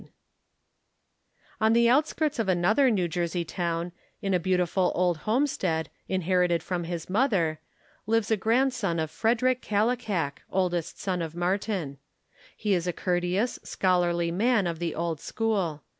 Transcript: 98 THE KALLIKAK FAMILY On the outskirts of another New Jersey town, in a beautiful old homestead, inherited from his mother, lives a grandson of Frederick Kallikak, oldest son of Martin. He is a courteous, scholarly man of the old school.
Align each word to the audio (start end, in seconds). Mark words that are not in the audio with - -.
98 0.01 0.09
THE 0.09 0.09
KALLIKAK 0.09 1.59
FAMILY 1.59 1.67
On 1.67 1.73
the 1.73 1.89
outskirts 1.91 2.39
of 2.39 2.49
another 2.49 2.89
New 2.89 3.07
Jersey 3.07 3.45
town, 3.45 3.91
in 4.19 4.33
a 4.33 4.39
beautiful 4.39 4.91
old 4.95 5.17
homestead, 5.29 5.91
inherited 6.09 6.63
from 6.63 6.85
his 6.85 7.07
mother, 7.07 7.59
lives 8.07 8.31
a 8.31 8.35
grandson 8.37 8.97
of 8.99 9.11
Frederick 9.11 9.61
Kallikak, 9.61 10.41
oldest 10.49 10.99
son 10.99 11.21
of 11.21 11.35
Martin. 11.35 11.99
He 12.57 12.73
is 12.73 12.87
a 12.87 12.93
courteous, 12.93 13.59
scholarly 13.61 14.31
man 14.31 14.65
of 14.65 14.79
the 14.79 14.95
old 14.95 15.19
school. 15.21 15.83